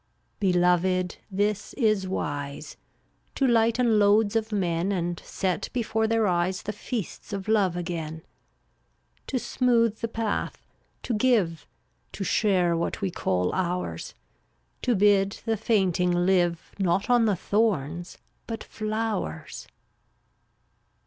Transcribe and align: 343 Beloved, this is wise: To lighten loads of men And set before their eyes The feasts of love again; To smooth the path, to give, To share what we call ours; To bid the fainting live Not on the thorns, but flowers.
343 0.39 0.51
Beloved, 0.97 1.17
this 1.29 1.73
is 1.75 2.07
wise: 2.07 2.75
To 3.35 3.45
lighten 3.45 3.99
loads 3.99 4.35
of 4.35 4.51
men 4.51 4.91
And 4.91 5.19
set 5.19 5.69
before 5.73 6.07
their 6.07 6.25
eyes 6.25 6.63
The 6.63 6.73
feasts 6.73 7.31
of 7.33 7.47
love 7.47 7.77
again; 7.77 8.23
To 9.27 9.37
smooth 9.37 9.99
the 9.99 10.07
path, 10.07 10.65
to 11.03 11.13
give, 11.13 11.67
To 12.13 12.23
share 12.23 12.75
what 12.75 13.01
we 13.01 13.11
call 13.11 13.53
ours; 13.53 14.15
To 14.81 14.95
bid 14.95 15.33
the 15.45 15.55
fainting 15.55 16.09
live 16.11 16.71
Not 16.79 17.07
on 17.07 17.25
the 17.25 17.35
thorns, 17.35 18.17
but 18.47 18.63
flowers. 18.63 19.67